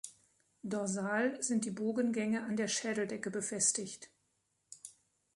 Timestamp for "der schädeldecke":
2.57-3.29